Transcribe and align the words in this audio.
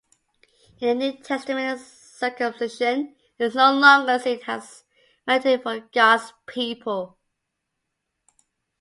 In 0.79 0.97
the 0.97 1.11
New 1.11 1.21
Testament, 1.21 1.79
circumcision 1.79 3.15
is 3.37 3.53
no 3.53 3.71
longer 3.75 4.17
seen 4.17 4.39
as 4.47 4.83
mandatory 5.27 5.61
for 5.79 5.87
God's 5.93 6.33
people. 6.47 7.19